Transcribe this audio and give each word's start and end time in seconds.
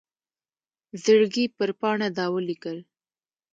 زړګي 1.03 1.45
پر 1.57 1.69
پاڼــه 1.79 2.07
دا 2.17 2.25
ولـيكل 2.33 2.77